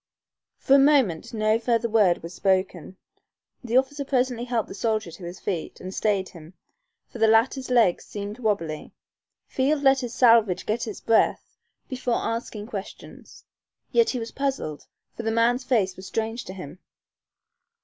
[0.57, 2.97] For a moment no further word was spoken.
[3.63, 6.55] The officer presently helped the soldier to his feet and stayed him,
[7.09, 8.93] for the latter's legs seemed wobbly.
[9.45, 11.55] Field let his salvage get its breath
[11.87, 13.45] before asking questions.
[13.91, 16.79] Yet he was puzzled, for the man's face was strange to him.